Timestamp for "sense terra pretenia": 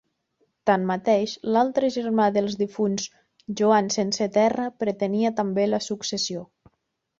3.99-5.35